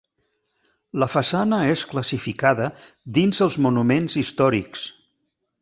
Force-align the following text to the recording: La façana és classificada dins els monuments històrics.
La 1.03 1.07
façana 1.15 1.59
és 1.75 1.83
classificada 1.93 2.71
dins 3.21 3.45
els 3.49 3.61
monuments 3.67 4.21
històrics. 4.23 4.91